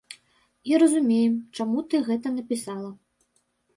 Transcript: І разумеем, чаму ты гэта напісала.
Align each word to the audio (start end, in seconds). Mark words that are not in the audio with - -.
І 0.69 0.79
разумеем, 0.83 1.33
чаму 1.59 1.85
ты 1.91 2.03
гэта 2.11 2.27
напісала. 2.41 2.91